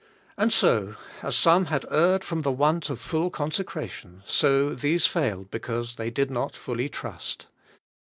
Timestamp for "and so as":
0.35-1.35